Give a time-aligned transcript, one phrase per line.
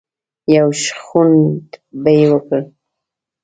[0.55, 1.65] يو شخوند
[2.01, 2.61] به يې وکړ.